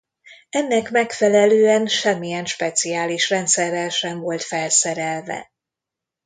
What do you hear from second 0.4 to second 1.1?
Ennek